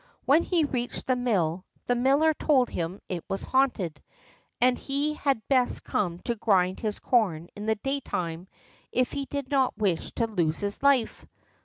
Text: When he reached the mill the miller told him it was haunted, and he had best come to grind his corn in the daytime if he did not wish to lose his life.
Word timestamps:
When 0.25 0.41
he 0.41 0.63
reached 0.63 1.05
the 1.05 1.15
mill 1.15 1.63
the 1.85 1.93
miller 1.93 2.33
told 2.33 2.71
him 2.71 3.01
it 3.07 3.23
was 3.29 3.43
haunted, 3.43 4.01
and 4.59 4.75
he 4.75 5.13
had 5.13 5.47
best 5.47 5.83
come 5.83 6.17
to 6.21 6.33
grind 6.33 6.79
his 6.79 6.97
corn 6.97 7.49
in 7.55 7.67
the 7.67 7.75
daytime 7.75 8.47
if 8.91 9.11
he 9.11 9.25
did 9.25 9.51
not 9.51 9.77
wish 9.77 10.11
to 10.13 10.25
lose 10.25 10.59
his 10.61 10.81
life. 10.81 11.23